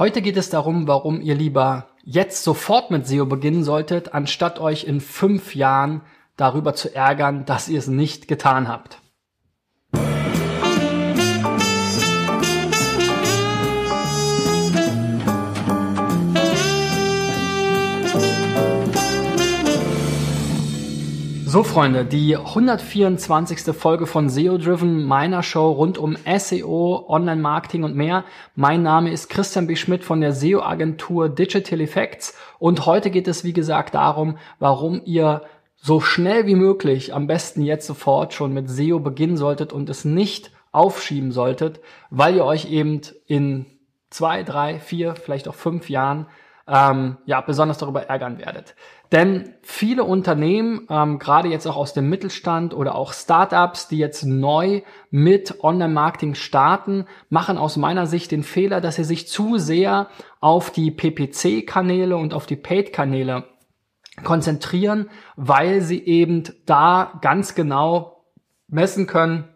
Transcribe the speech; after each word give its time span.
Heute 0.00 0.22
geht 0.22 0.38
es 0.38 0.48
darum, 0.48 0.88
warum 0.88 1.20
ihr 1.20 1.34
lieber 1.34 1.88
jetzt 2.04 2.42
sofort 2.42 2.90
mit 2.90 3.06
SEO 3.06 3.26
beginnen 3.26 3.64
solltet, 3.64 4.14
anstatt 4.14 4.58
euch 4.58 4.84
in 4.84 4.98
fünf 4.98 5.54
Jahren 5.54 6.00
darüber 6.38 6.72
zu 6.74 6.94
ärgern, 6.94 7.44
dass 7.44 7.68
ihr 7.68 7.78
es 7.78 7.86
nicht 7.86 8.26
getan 8.26 8.66
habt. 8.66 9.02
So 21.52 21.64
Freunde, 21.64 22.04
die 22.04 22.36
124. 22.36 23.74
Folge 23.74 24.06
von 24.06 24.28
SEO 24.28 24.56
Driven, 24.56 25.04
meiner 25.04 25.42
Show 25.42 25.72
rund 25.72 25.98
um 25.98 26.16
SEO, 26.38 27.06
Online-Marketing 27.08 27.82
und 27.82 27.96
mehr. 27.96 28.22
Mein 28.54 28.84
Name 28.84 29.10
ist 29.10 29.28
Christian 29.28 29.66
B. 29.66 29.74
Schmidt 29.74 30.04
von 30.04 30.20
der 30.20 30.32
SEO-Agentur 30.32 31.28
Digital 31.28 31.80
Effects 31.80 32.38
und 32.60 32.86
heute 32.86 33.10
geht 33.10 33.26
es 33.26 33.42
wie 33.42 33.52
gesagt 33.52 33.96
darum, 33.96 34.38
warum 34.60 35.02
ihr 35.04 35.42
so 35.74 36.00
schnell 36.00 36.46
wie 36.46 36.54
möglich, 36.54 37.12
am 37.14 37.26
besten 37.26 37.62
jetzt 37.62 37.88
sofort 37.88 38.32
schon 38.32 38.52
mit 38.52 38.70
SEO 38.70 39.00
beginnen 39.00 39.36
solltet 39.36 39.72
und 39.72 39.90
es 39.90 40.04
nicht 40.04 40.52
aufschieben 40.70 41.32
solltet, 41.32 41.80
weil 42.10 42.36
ihr 42.36 42.44
euch 42.44 42.70
eben 42.70 43.00
in 43.26 43.66
zwei, 44.08 44.44
drei, 44.44 44.78
vier, 44.78 45.16
vielleicht 45.16 45.48
auch 45.48 45.56
fünf 45.56 45.90
Jahren 45.90 46.28
ähm, 46.70 47.16
ja 47.26 47.40
besonders 47.40 47.78
darüber 47.78 48.04
ärgern 48.04 48.38
werdet. 48.38 48.76
Denn 49.10 49.54
viele 49.62 50.04
Unternehmen, 50.04 50.86
ähm, 50.88 51.18
gerade 51.18 51.48
jetzt 51.48 51.66
auch 51.66 51.76
aus 51.76 51.92
dem 51.92 52.08
Mittelstand 52.08 52.74
oder 52.74 52.94
auch 52.94 53.12
Startups, 53.12 53.88
die 53.88 53.98
jetzt 53.98 54.24
neu 54.24 54.82
mit 55.10 55.64
Online-Marketing 55.64 56.36
starten, 56.36 57.06
machen 57.28 57.58
aus 57.58 57.76
meiner 57.76 58.06
Sicht 58.06 58.30
den 58.30 58.44
Fehler, 58.44 58.80
dass 58.80 58.94
sie 58.94 59.04
sich 59.04 59.26
zu 59.26 59.58
sehr 59.58 60.06
auf 60.40 60.70
die 60.70 60.92
PPC-Kanäle 60.92 62.16
und 62.16 62.32
auf 62.32 62.46
die 62.46 62.56
Paid-Kanäle 62.56 63.44
konzentrieren, 64.22 65.10
weil 65.34 65.80
sie 65.80 66.04
eben 66.04 66.44
da 66.66 67.18
ganz 67.20 67.56
genau 67.56 68.24
messen 68.68 69.08
können, 69.08 69.48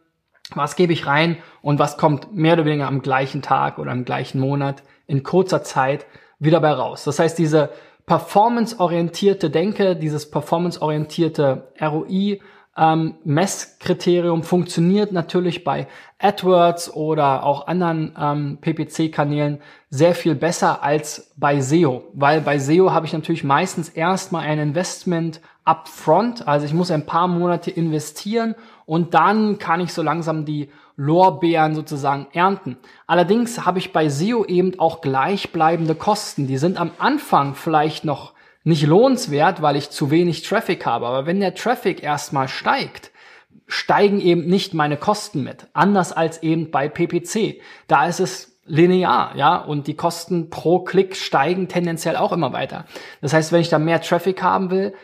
was 0.55 0.75
gebe 0.75 0.93
ich 0.93 1.07
rein 1.07 1.37
und 1.63 1.79
was 1.79 1.97
kommt 1.97 2.35
mehr 2.35 2.55
oder 2.55 2.65
weniger 2.65 2.89
am 2.89 3.03
gleichen 3.03 3.41
Tag 3.41 3.79
oder 3.79 3.93
im 3.93 4.05
gleichen 4.05 4.41
Monat 4.41 4.83
in 5.07 5.23
kurzer 5.23 5.63
Zeit 5.63 6.07
wieder 6.45 6.61
bei 6.61 6.73
raus. 6.73 7.05
Das 7.05 7.19
heißt, 7.19 7.39
diese 7.39 7.71
performance-orientierte 8.07 9.51
Denke, 9.51 9.97
dieses 9.97 10.31
performance-orientierte 10.31 11.73
ROI, 11.81 12.41
ähm, 12.77 13.15
Messkriterium 13.25 14.43
funktioniert 14.43 15.13
natürlich 15.13 15.63
bei 15.63 15.87
AdWords 16.19 16.93
oder 16.93 17.45
auch 17.45 17.69
anderen 17.69 18.17
ähm, 18.19 18.59
PPC-Kanälen 18.61 19.61
sehr 19.91 20.15
viel 20.15 20.35
besser 20.35 20.83
als 20.83 21.33
bei 21.37 21.61
SEO, 21.61 22.03
weil 22.15 22.41
bei 22.41 22.59
SEO 22.59 22.91
habe 22.91 23.07
ich 23.07 23.13
natürlich 23.13 23.45
meistens 23.45 23.89
erstmal 23.89 24.47
ein 24.47 24.59
Investment 24.59 25.41
upfront, 25.65 26.49
also 26.49 26.67
ich 26.67 26.75
muss 26.75 26.91
ein 26.91 27.07
paar 27.07 27.29
Monate 27.29 27.71
investieren 27.71 28.55
und 28.87 29.15
dann 29.15 29.59
kann 29.59 29.81
ich 29.81 29.93
so 29.93 30.03
langsam 30.03 30.45
die 30.45 30.71
Lorbeeren 30.97 31.75
sozusagen 31.75 32.29
ernten. 32.33 32.77
Allerdings 33.07 33.65
habe 33.65 33.79
ich 33.79 33.93
bei 33.93 34.09
SEO 34.09 34.45
eben 34.45 34.79
auch 34.79 35.01
gleichbleibende 35.01 35.95
Kosten. 35.95 36.47
Die 36.47 36.59
sind 36.59 36.79
am 36.79 36.93
Anfang 36.99 37.55
vielleicht 37.55 38.05
noch 38.05 38.33
nicht 38.63 38.87
lohnenswert, 38.87 39.61
weil 39.61 39.77
ich 39.77 39.91
zu 39.91 40.11
wenig 40.11 40.43
Traffic 40.43 40.87
habe. 40.87 41.07
Aber 41.07 41.27
wenn 41.27 41.41
der 41.41 41.55
Traffic 41.55 42.03
erstmal 42.03 42.49
steigt, 42.49 43.11
steigen 43.67 44.21
eben 44.21 44.47
nicht 44.47 44.75
meine 44.75 44.97
Kosten 44.97 45.43
mit. 45.43 45.67
Anders 45.73 46.13
als 46.13 46.43
eben 46.43 46.71
bei 46.71 46.89
PPC. 46.89 47.61
Da 47.89 48.07
ist 48.07 48.21
es 48.21 48.59
linear, 48.67 49.37
ja, 49.37 49.57
und 49.57 49.87
die 49.87 49.97
Kosten 49.97 50.49
pro 50.49 50.81
Klick 50.81 51.17
steigen 51.17 51.69
tendenziell 51.69 52.17
auch 52.17 52.33
immer 52.33 52.53
weiter. 52.53 52.87
Das 53.21 53.33
heißt, 53.33 53.53
wenn 53.53 53.61
ich 53.61 53.69
da 53.69 53.79
mehr 53.79 54.01
Traffic 54.01 54.43
haben 54.43 54.71
will, 54.71 54.95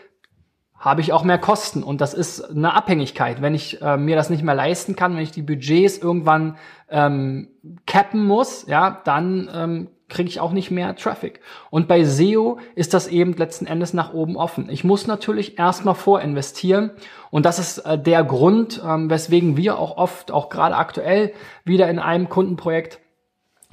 habe 0.80 1.02
ich 1.02 1.12
auch 1.12 1.24
mehr 1.24 1.38
Kosten 1.38 1.82
und 1.82 2.00
das 2.00 2.14
ist 2.14 2.42
eine 2.42 2.74
Abhängigkeit. 2.74 3.42
Wenn 3.42 3.54
ich 3.54 3.82
äh, 3.82 3.98
mir 3.98 4.16
das 4.16 4.30
nicht 4.30 4.42
mehr 4.42 4.54
leisten 4.54 4.96
kann, 4.96 5.14
wenn 5.14 5.22
ich 5.22 5.30
die 5.30 5.42
Budgets 5.42 5.98
irgendwann 5.98 6.56
ähm, 6.88 7.48
cappen 7.86 8.26
muss, 8.26 8.66
ja, 8.66 9.02
dann 9.04 9.50
ähm, 9.54 9.88
kriege 10.08 10.30
ich 10.30 10.40
auch 10.40 10.52
nicht 10.52 10.70
mehr 10.70 10.96
Traffic. 10.96 11.40
Und 11.68 11.86
bei 11.86 12.04
SEO 12.04 12.58
ist 12.74 12.94
das 12.94 13.08
eben 13.08 13.34
letzten 13.34 13.66
Endes 13.66 13.92
nach 13.92 14.14
oben 14.14 14.36
offen. 14.36 14.70
Ich 14.70 14.82
muss 14.82 15.06
natürlich 15.06 15.58
erstmal 15.58 15.94
vorinvestieren 15.94 16.92
und 17.30 17.44
das 17.44 17.58
ist 17.58 17.78
äh, 17.80 17.98
der 17.98 18.24
Grund, 18.24 18.82
ähm, 18.82 19.10
weswegen 19.10 19.58
wir 19.58 19.78
auch 19.78 19.98
oft, 19.98 20.32
auch 20.32 20.48
gerade 20.48 20.76
aktuell 20.76 21.34
wieder 21.64 21.90
in 21.90 21.98
einem 21.98 22.30
Kundenprojekt 22.30 23.00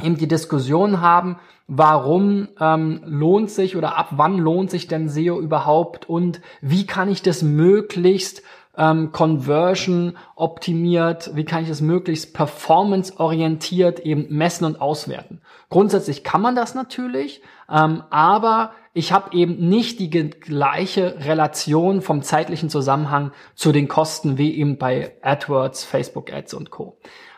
eben 0.03 0.17
die 0.17 0.27
Diskussion 0.27 1.01
haben, 1.01 1.37
warum 1.67 2.47
ähm, 2.59 3.01
lohnt 3.05 3.51
sich 3.51 3.75
oder 3.75 3.97
ab 3.97 4.09
wann 4.11 4.37
lohnt 4.37 4.71
sich 4.71 4.87
denn 4.87 5.09
SEO 5.09 5.39
überhaupt 5.39 6.09
und 6.09 6.41
wie 6.61 6.85
kann 6.85 7.09
ich 7.09 7.21
das 7.21 7.41
möglichst 7.41 8.41
ähm, 8.77 9.11
conversion 9.11 10.17
optimiert, 10.35 11.31
wie 11.33 11.45
kann 11.45 11.63
ich 11.63 11.69
das 11.69 11.81
möglichst 11.81 12.33
performance 12.33 13.19
orientiert 13.19 13.99
eben 14.01 14.27
messen 14.29 14.65
und 14.65 14.79
auswerten. 14.79 15.41
Grundsätzlich 15.69 16.23
kann 16.23 16.41
man 16.41 16.55
das 16.55 16.75
natürlich, 16.75 17.41
ähm, 17.69 18.03
aber 18.11 18.71
ich 18.93 19.11
habe 19.11 19.35
eben 19.35 19.67
nicht 19.67 19.99
die 19.99 20.09
gleiche 20.09 21.25
Relation 21.25 22.01
vom 22.01 22.21
zeitlichen 22.21 22.69
Zusammenhang 22.69 23.31
zu 23.55 23.71
den 23.71 23.87
Kosten 23.87 24.37
wie 24.37 24.55
eben 24.55 24.77
bei 24.77 25.11
AdWords, 25.21 25.83
Facebook 25.83 26.31
Ads 26.31 26.53
und 26.53 26.69
Co. 26.69 26.97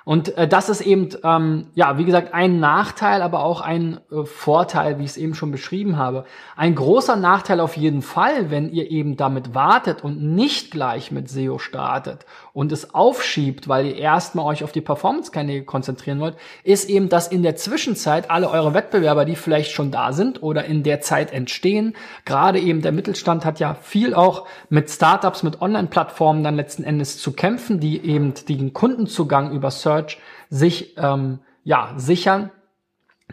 Und 0.10 0.36
äh, 0.40 0.48
das 0.48 0.70
ist 0.70 0.82
eben, 0.82 1.10
ähm, 1.24 1.68
ja, 1.76 2.00
wie 2.00 2.04
gesagt, 2.04 2.34
ein 2.34 2.60
Nachteil, 2.60 3.22
aber 3.22 3.44
auch 3.44 3.62
ein 3.62 4.00
äh, 4.12 4.24
Vorteil, 4.24 4.98
wie 4.98 5.04
ich 5.04 5.12
es 5.12 5.18
eben 5.18 5.36
schon 5.36 5.52
beschrieben 5.52 5.98
habe. 5.98 6.26
Ein 6.56 6.74
großer 6.74 7.16
Nachteil 7.16 7.60
auf 7.60 7.78
jeden 7.78 8.02
Fall, 8.02 8.50
wenn 8.50 8.72
ihr 8.72 8.90
eben 8.90 9.18
damit 9.18 9.54
wartet 9.54 10.04
und 10.04 10.20
nicht 10.20 10.72
gleich 10.72 11.12
mit 11.12 11.30
SEO 11.30 11.60
startet 11.60 12.26
und 12.54 12.72
es 12.72 12.96
aufschiebt, 12.96 13.68
weil 13.68 13.86
ihr 13.86 13.98
erstmal 13.98 14.48
euch 14.48 14.64
auf 14.64 14.72
die 14.72 14.82
Performance-Kanäle 14.82 15.64
konzentrieren 15.64 16.20
wollt, 16.20 16.38
ist 16.64 16.90
eben, 16.90 17.10
dass 17.10 17.28
in 17.28 17.44
der 17.44 17.56
Zwischenzeit 17.56 18.32
alle 18.32 18.50
eure 18.50 18.74
Wettbewerber, 18.74 19.26
die 19.26 19.36
vielleicht 19.36 19.74
schon 19.74 19.92
da 19.92 20.12
sind 20.12 20.42
oder 20.42 20.66
in 20.66 20.82
der 20.82 21.02
Zeit 21.02 21.32
entstehen, 21.32 21.96
gerade 22.26 22.60
eben 22.60 22.82
der 22.82 22.94
Mittelstand 22.94 23.46
hat 23.46 23.60
ja 23.60 23.76
viel 23.76 24.16
auch 24.16 24.48
mit 24.70 24.90
Startups, 24.90 25.44
mit 25.44 25.62
Online-Plattformen 25.62 26.44
dann 26.44 26.56
letzten 26.56 26.84
Endes 26.84 27.20
zu 27.20 27.32
kämpfen, 27.34 27.80
die 27.80 28.04
eben 28.04 28.34
den 28.48 28.74
Kundenzugang 28.74 29.52
über 29.52 29.70
Search 29.70 29.99
Search 30.00 30.18
sich 30.50 30.98
ähm, 30.98 31.40
ja, 31.64 31.94
sichern, 31.98 32.52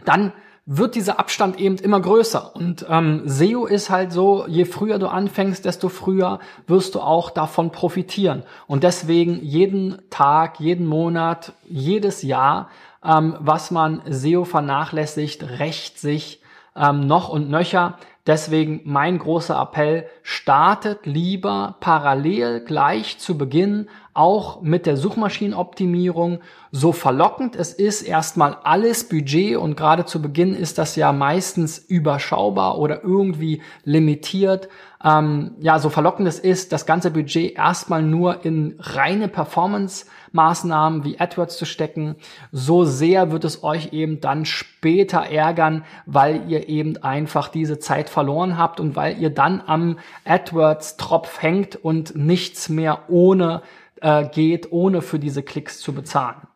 dann 0.05 0.33
wird 0.69 0.95
dieser 0.95 1.17
Abstand 1.17 1.59
eben 1.59 1.77
immer 1.77 2.01
größer. 2.01 2.53
Und 2.55 2.85
ähm, 2.89 3.21
SEO 3.25 3.65
ist 3.65 3.89
halt 3.89 4.11
so, 4.11 4.45
je 4.47 4.65
früher 4.65 4.99
du 4.99 5.07
anfängst, 5.07 5.63
desto 5.63 5.87
früher 5.87 6.39
wirst 6.67 6.95
du 6.95 6.99
auch 6.99 7.29
davon 7.29 7.71
profitieren. 7.71 8.43
Und 8.67 8.83
deswegen 8.83 9.41
jeden 9.41 9.97
Tag, 10.09 10.59
jeden 10.59 10.85
Monat, 10.85 11.53
jedes 11.63 12.21
Jahr, 12.21 12.69
ähm, 13.03 13.37
was 13.39 13.71
man 13.71 14.01
SEO 14.09 14.43
vernachlässigt, 14.43 15.41
rächt 15.43 15.99
sich 15.99 16.41
ähm, 16.75 17.07
noch 17.07 17.29
und 17.29 17.49
nöcher. 17.49 17.97
Deswegen 18.27 18.81
mein 18.83 19.19
großer 19.19 19.59
Appell, 19.59 20.05
startet 20.21 21.05
lieber 21.05 21.77
parallel 21.79 22.59
gleich 22.59 23.17
zu 23.19 23.37
Beginn 23.37 23.87
auch 24.13 24.61
mit 24.61 24.85
der 24.85 24.97
Suchmaschinenoptimierung. 24.97 26.39
So 26.71 26.91
verlockend 26.91 27.55
es 27.55 27.71
ist, 27.71 28.01
erstmal 28.01 28.57
alles 28.63 29.07
Budget 29.07 29.55
und 29.55 29.77
gerade 29.77 30.05
zu 30.05 30.21
Beginn 30.21 30.53
ist 30.55 30.77
das 30.77 30.95
ja 30.97 31.13
meistens 31.13 31.77
überschaubar 31.77 32.79
oder 32.79 33.03
irgendwie 33.03 33.61
limitiert. 33.85 34.67
Ähm, 35.03 35.51
ja, 35.59 35.79
so 35.79 35.89
verlockend 35.89 36.27
es 36.27 36.39
ist, 36.39 36.73
das 36.73 36.85
ganze 36.85 37.11
Budget 37.11 37.55
erstmal 37.55 38.01
nur 38.01 38.43
in 38.43 38.75
reine 38.79 39.27
Performance 39.27 40.07
Maßnahmen 40.31 41.03
wie 41.03 41.19
AdWords 41.19 41.57
zu 41.57 41.65
stecken, 41.65 42.15
so 42.51 42.85
sehr 42.85 43.31
wird 43.31 43.43
es 43.43 43.63
euch 43.63 43.93
eben 43.93 44.19
dann 44.19 44.45
später 44.45 45.19
ärgern, 45.19 45.85
weil 46.05 46.49
ihr 46.49 46.69
eben 46.69 46.97
einfach 46.97 47.47
diese 47.49 47.79
Zeit 47.79 48.09
verloren 48.17 48.57
habt 48.57 48.79
und 48.79 48.95
weil 48.95 49.19
ihr 49.19 49.29
dann 49.29 49.61
am 49.63 49.99
AdWords-Tropf 50.25 51.39
hängt 51.39 51.75
und 51.75 52.15
nichts 52.15 52.67
mehr 52.67 53.01
ohne 53.09 53.61
äh, 54.01 54.27
geht, 54.27 54.71
ohne 54.71 55.03
für 55.03 55.19
diese 55.19 55.43
Klicks 55.43 55.79
zu 55.81 55.93
bezahlen. 55.93 56.47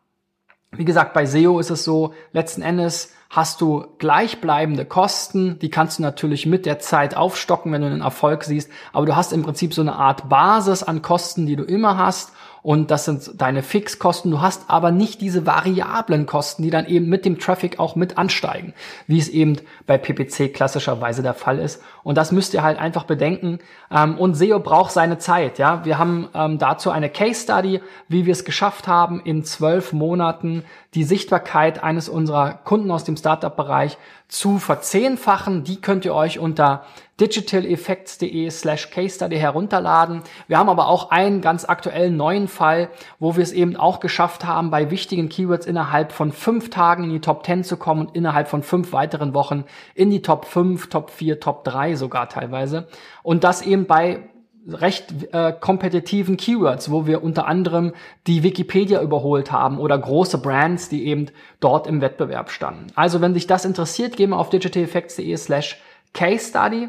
Wie 0.72 0.84
gesagt, 0.84 1.12
bei 1.12 1.24
SEO 1.24 1.60
ist 1.60 1.70
es 1.70 1.84
so, 1.84 2.14
letzten 2.32 2.62
Endes 2.62 3.14
hast 3.30 3.60
du 3.60 3.84
gleichbleibende 3.98 4.84
Kosten, 4.84 5.60
die 5.60 5.70
kannst 5.70 6.00
du 6.00 6.02
natürlich 6.02 6.46
mit 6.46 6.66
der 6.66 6.80
Zeit 6.80 7.16
aufstocken, 7.16 7.70
wenn 7.70 7.82
du 7.82 7.86
einen 7.86 8.00
Erfolg 8.00 8.42
siehst, 8.42 8.68
aber 8.92 9.06
du 9.06 9.14
hast 9.14 9.32
im 9.32 9.44
Prinzip 9.44 9.72
so 9.72 9.82
eine 9.82 9.94
Art 9.94 10.28
Basis 10.28 10.82
an 10.82 11.00
Kosten, 11.00 11.46
die 11.46 11.54
du 11.54 11.62
immer 11.62 11.96
hast 11.96 12.32
und 12.62 12.92
das 12.92 13.04
sind 13.04 13.40
deine 13.40 13.62
Fixkosten. 13.62 14.30
Du 14.30 14.40
hast 14.40 14.70
aber 14.70 14.92
nicht 14.92 15.20
diese 15.20 15.46
variablen 15.46 16.26
Kosten, 16.26 16.62
die 16.62 16.70
dann 16.70 16.86
eben 16.86 17.08
mit 17.08 17.24
dem 17.24 17.40
Traffic 17.40 17.80
auch 17.80 17.96
mit 17.96 18.18
ansteigen, 18.18 18.72
wie 19.08 19.18
es 19.18 19.28
eben 19.28 19.56
bei 19.84 19.98
PPC 19.98 20.54
klassischerweise 20.54 21.22
der 21.22 21.34
Fall 21.34 21.58
ist. 21.58 21.82
Und 22.04 22.16
das 22.16 22.30
müsst 22.30 22.54
ihr 22.54 22.62
halt 22.62 22.78
einfach 22.78 23.02
bedenken. 23.04 23.58
Ähm, 23.90 24.16
und 24.16 24.34
SEO 24.34 24.60
braucht 24.60 24.92
seine 24.92 25.18
Zeit. 25.18 25.58
Ja, 25.58 25.84
wir 25.84 25.98
haben 25.98 26.28
ähm, 26.34 26.58
dazu 26.58 26.90
eine 26.90 27.10
Case 27.10 27.42
Study, 27.42 27.80
wie 28.08 28.26
wir 28.26 28.32
es 28.32 28.44
geschafft 28.44 28.86
haben, 28.86 29.20
in 29.20 29.42
zwölf 29.44 29.92
Monaten 29.92 30.64
die 30.94 31.04
Sichtbarkeit 31.04 31.82
eines 31.82 32.08
unserer 32.10 32.52
Kunden 32.52 32.90
aus 32.90 33.04
dem 33.04 33.16
Startup-Bereich 33.16 33.96
zu 34.28 34.58
verzehnfachen. 34.58 35.64
Die 35.64 35.80
könnt 35.80 36.04
ihr 36.04 36.14
euch 36.14 36.38
unter 36.38 36.84
digitaleffects.de 37.18 38.50
slash 38.50 38.90
case 38.90 39.16
study 39.16 39.36
herunterladen. 39.36 40.22
Wir 40.48 40.58
haben 40.58 40.68
aber 40.68 40.88
auch 40.88 41.10
einen 41.10 41.40
ganz 41.40 41.64
aktuellen 41.64 42.16
neuen 42.16 42.46
Fall, 42.46 42.90
wo 43.18 43.36
wir 43.36 43.42
es 43.42 43.52
eben 43.52 43.76
auch 43.76 44.00
geschafft 44.00 44.44
haben, 44.44 44.70
bei 44.70 44.90
wichtigen 44.90 45.30
Keywords 45.30 45.66
innerhalb 45.66 46.12
von 46.12 46.30
fünf 46.30 46.68
Tagen 46.68 47.04
in 47.04 47.10
die 47.10 47.20
Top 47.20 47.46
10 47.46 47.64
zu 47.64 47.76
kommen 47.78 48.08
und 48.08 48.16
innerhalb 48.16 48.48
von 48.48 48.62
fünf 48.62 48.92
weiteren 48.92 49.32
Wochen 49.32 49.64
in 49.94 50.10
die 50.10 50.20
Top 50.20 50.44
5, 50.44 50.88
Top 50.88 51.10
4, 51.10 51.40
Top 51.40 51.64
3 51.64 51.94
sogar 51.96 52.28
teilweise. 52.28 52.88
Und 53.22 53.44
das 53.44 53.62
eben 53.62 53.86
bei 53.86 54.24
recht 54.68 55.32
äh, 55.32 55.52
kompetitiven 55.52 56.36
Keywords, 56.36 56.90
wo 56.90 57.06
wir 57.06 57.22
unter 57.22 57.46
anderem 57.46 57.92
die 58.26 58.42
Wikipedia 58.42 59.02
überholt 59.02 59.50
haben 59.50 59.78
oder 59.78 59.98
große 59.98 60.38
Brands, 60.38 60.88
die 60.88 61.06
eben 61.06 61.26
dort 61.60 61.86
im 61.86 62.00
Wettbewerb 62.00 62.50
standen. 62.50 62.86
Also 62.94 63.20
wenn 63.20 63.34
dich 63.34 63.46
das 63.46 63.64
interessiert, 63.64 64.16
geh 64.16 64.26
mal 64.26 64.36
auf 64.36 64.50
digitaleffects.de 64.50 65.36
slash 65.36 65.80
case 66.12 66.48
study. 66.48 66.88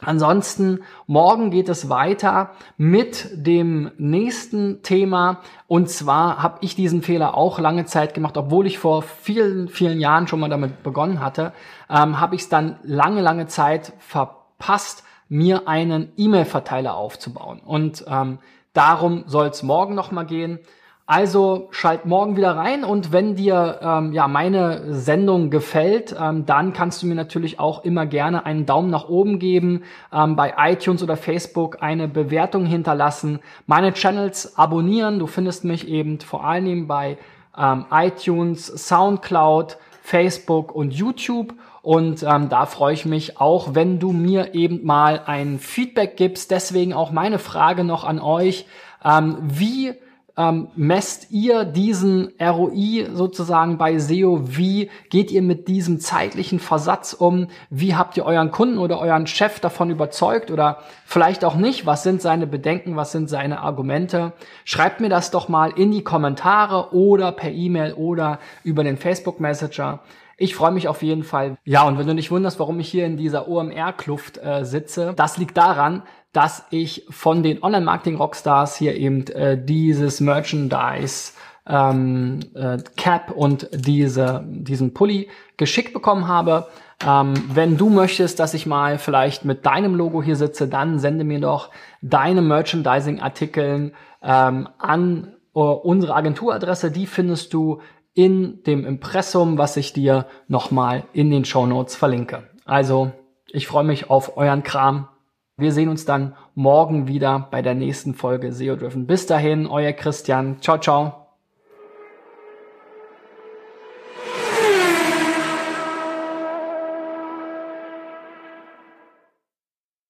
Ansonsten, 0.00 0.80
morgen 1.06 1.50
geht 1.50 1.68
es 1.68 1.88
weiter 1.88 2.50
mit 2.76 3.28
dem 3.32 3.90
nächsten 3.96 4.82
Thema. 4.82 5.40
Und 5.66 5.88
zwar 5.88 6.42
habe 6.42 6.58
ich 6.62 6.74
diesen 6.74 7.02
Fehler 7.02 7.36
auch 7.36 7.58
lange 7.58 7.84
Zeit 7.86 8.12
gemacht, 8.12 8.36
obwohl 8.36 8.66
ich 8.66 8.78
vor 8.78 9.02
vielen, 9.02 9.68
vielen 9.68 10.00
Jahren 10.00 10.26
schon 10.26 10.40
mal 10.40 10.50
damit 10.50 10.82
begonnen 10.82 11.20
hatte, 11.20 11.52
ähm, 11.88 12.20
habe 12.20 12.34
ich 12.34 12.42
es 12.42 12.48
dann 12.48 12.78
lange, 12.82 13.22
lange 13.22 13.46
Zeit 13.46 13.92
verpasst, 13.98 15.03
mir 15.28 15.68
einen 15.68 16.12
E-Mail-Verteiler 16.16 16.96
aufzubauen. 16.96 17.60
Und 17.64 18.04
ähm, 18.08 18.38
darum 18.72 19.24
soll 19.26 19.48
es 19.48 19.62
morgen 19.62 19.94
nochmal 19.94 20.26
gehen. 20.26 20.58
Also 21.06 21.68
schalt 21.70 22.06
morgen 22.06 22.38
wieder 22.38 22.56
rein 22.56 22.82
und 22.82 23.12
wenn 23.12 23.34
dir 23.34 23.78
ähm, 23.82 24.14
ja 24.14 24.26
meine 24.26 24.94
Sendung 24.94 25.50
gefällt, 25.50 26.16
ähm, 26.18 26.46
dann 26.46 26.72
kannst 26.72 27.02
du 27.02 27.06
mir 27.06 27.14
natürlich 27.14 27.60
auch 27.60 27.84
immer 27.84 28.06
gerne 28.06 28.46
einen 28.46 28.64
Daumen 28.64 28.88
nach 28.88 29.06
oben 29.10 29.38
geben, 29.38 29.82
ähm, 30.10 30.34
bei 30.34 30.54
iTunes 30.56 31.02
oder 31.02 31.18
Facebook 31.18 31.82
eine 31.82 32.08
Bewertung 32.08 32.64
hinterlassen, 32.64 33.40
meine 33.66 33.92
Channels 33.92 34.56
abonnieren. 34.56 35.18
Du 35.18 35.26
findest 35.26 35.64
mich 35.64 35.88
eben 35.88 36.20
vor 36.20 36.42
allen 36.42 36.64
Dingen 36.64 36.86
bei 36.86 37.18
ähm, 37.54 37.84
iTunes, 37.90 38.66
SoundCloud, 38.66 39.76
Facebook 40.00 40.74
und 40.74 40.94
YouTube. 40.94 41.52
Und 41.84 42.22
ähm, 42.22 42.48
da 42.48 42.64
freue 42.64 42.94
ich 42.94 43.04
mich 43.04 43.38
auch, 43.38 43.74
wenn 43.74 43.98
du 43.98 44.12
mir 44.12 44.54
eben 44.54 44.86
mal 44.86 45.20
ein 45.26 45.58
Feedback 45.58 46.16
gibst. 46.16 46.50
Deswegen 46.50 46.94
auch 46.94 47.12
meine 47.12 47.38
Frage 47.38 47.84
noch 47.84 48.04
an 48.04 48.20
euch. 48.20 48.64
Ähm, 49.04 49.36
wie 49.42 49.92
ähm, 50.38 50.68
messt 50.76 51.30
ihr 51.30 51.66
diesen 51.66 52.32
ROI 52.40 53.08
sozusagen 53.12 53.76
bei 53.76 53.98
SEO? 53.98 54.56
Wie 54.56 54.90
geht 55.10 55.30
ihr 55.30 55.42
mit 55.42 55.68
diesem 55.68 56.00
zeitlichen 56.00 56.58
Versatz 56.58 57.12
um? 57.12 57.48
Wie 57.68 57.94
habt 57.94 58.16
ihr 58.16 58.24
euren 58.24 58.50
Kunden 58.50 58.78
oder 58.78 58.98
euren 58.98 59.26
Chef 59.26 59.60
davon 59.60 59.90
überzeugt 59.90 60.50
oder 60.50 60.78
vielleicht 61.04 61.44
auch 61.44 61.54
nicht? 61.54 61.84
Was 61.84 62.02
sind 62.02 62.22
seine 62.22 62.46
Bedenken? 62.46 62.96
Was 62.96 63.12
sind 63.12 63.28
seine 63.28 63.60
Argumente? 63.60 64.32
Schreibt 64.64 65.00
mir 65.00 65.10
das 65.10 65.30
doch 65.30 65.48
mal 65.48 65.70
in 65.70 65.92
die 65.92 66.02
Kommentare 66.02 66.94
oder 66.94 67.30
per 67.30 67.52
E-Mail 67.52 67.92
oder 67.92 68.38
über 68.64 68.84
den 68.84 68.96
Facebook 68.96 69.38
Messenger. 69.38 70.00
Ich 70.36 70.54
freue 70.54 70.72
mich 70.72 70.88
auf 70.88 71.02
jeden 71.02 71.22
Fall. 71.22 71.56
Ja, 71.64 71.84
und 71.84 71.98
wenn 71.98 72.06
du 72.06 72.14
dich 72.14 72.30
wunderst, 72.30 72.58
warum 72.58 72.80
ich 72.80 72.88
hier 72.88 73.06
in 73.06 73.16
dieser 73.16 73.48
OMR-Kluft 73.48 74.38
äh, 74.38 74.64
sitze, 74.64 75.14
das 75.16 75.38
liegt 75.38 75.56
daran, 75.56 76.02
dass 76.32 76.64
ich 76.70 77.06
von 77.10 77.42
den 77.42 77.62
Online-Marketing-Rockstars 77.62 78.76
hier 78.76 78.96
eben 78.96 79.26
äh, 79.28 79.62
dieses 79.62 80.20
Merchandise 80.20 81.32
ähm, 81.66 82.40
äh, 82.54 82.78
Cap 82.96 83.30
und 83.30 83.68
diese, 83.72 84.44
diesen 84.46 84.92
Pulli 84.94 85.28
geschickt 85.56 85.92
bekommen 85.92 86.26
habe. 86.28 86.66
Ähm, 87.06 87.34
wenn 87.52 87.76
du 87.76 87.88
möchtest, 87.88 88.40
dass 88.40 88.54
ich 88.54 88.66
mal 88.66 88.98
vielleicht 88.98 89.44
mit 89.44 89.64
deinem 89.64 89.94
Logo 89.94 90.22
hier 90.22 90.36
sitze, 90.36 90.68
dann 90.68 90.98
sende 90.98 91.24
mir 91.24 91.40
doch 91.40 91.70
deine 92.02 92.42
Merchandising-Artikeln 92.42 93.92
ähm, 94.22 94.68
an 94.78 95.34
uh, 95.54 95.60
unsere 95.60 96.14
Agenturadresse. 96.14 96.90
Die 96.90 97.06
findest 97.06 97.54
du 97.54 97.80
in 98.14 98.62
dem 98.62 98.84
Impressum, 98.86 99.58
was 99.58 99.76
ich 99.76 99.92
dir 99.92 100.26
nochmal 100.48 101.04
in 101.12 101.30
den 101.30 101.44
Show 101.44 101.66
Notes 101.66 101.96
verlinke. 101.96 102.48
Also, 102.64 103.12
ich 103.52 103.66
freue 103.66 103.84
mich 103.84 104.10
auf 104.10 104.36
euren 104.36 104.62
Kram. 104.62 105.08
Wir 105.56 105.72
sehen 105.72 105.88
uns 105.88 106.04
dann 106.04 106.34
morgen 106.54 107.06
wieder 107.06 107.48
bei 107.50 107.62
der 107.62 107.74
nächsten 107.74 108.14
Folge 108.14 108.52
SEO 108.52 108.76
Driven. 108.76 109.06
Bis 109.06 109.26
dahin, 109.26 109.66
euer 109.66 109.92
Christian. 109.92 110.60
Ciao, 110.60 110.78
ciao. 110.78 111.23